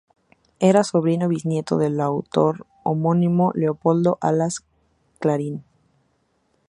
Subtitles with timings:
[0.59, 4.65] Era sobrino-bisnieto del autor homónimo Leopoldo Alas,
[5.19, 5.63] Clarín.